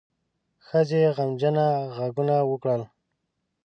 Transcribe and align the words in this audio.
ښځې 0.65 1.01
غمجنه 1.15 1.67
غږونه 1.95 2.35
وکړل. 2.49 2.81